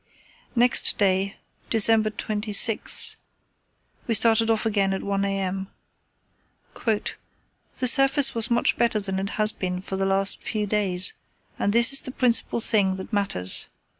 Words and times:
Next 0.55 0.97
day, 0.97 1.35
December 1.69 2.09
26, 2.09 3.17
we 4.07 4.15
started 4.15 4.49
off 4.49 4.65
again 4.65 4.93
at 4.93 5.03
1 5.03 5.23
a.m. 5.25 5.67
"The 6.83 7.07
surface 7.85 8.33
was 8.33 8.49
much 8.49 8.77
better 8.77 8.99
than 8.99 9.19
it 9.19 9.29
has 9.37 9.51
been 9.51 9.79
for 9.79 9.97
the 9.97 10.05
last 10.07 10.41
few 10.41 10.65
days, 10.65 11.13
and 11.59 11.71
this 11.71 11.93
is 11.93 12.01
the 12.01 12.09
principal 12.09 12.59
thing 12.59 12.95
that 12.95 13.13
matters. 13.13 13.67